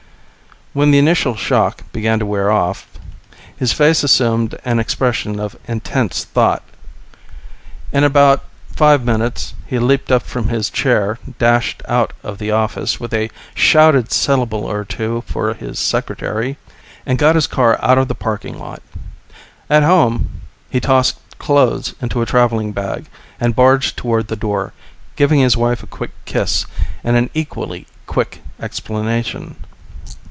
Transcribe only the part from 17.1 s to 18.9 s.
got his car out of the parking lot.